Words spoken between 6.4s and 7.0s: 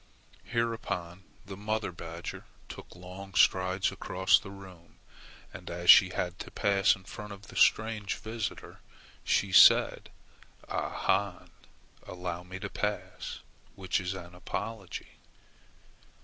pass